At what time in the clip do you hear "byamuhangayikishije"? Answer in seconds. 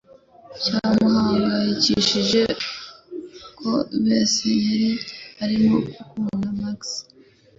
0.57-2.41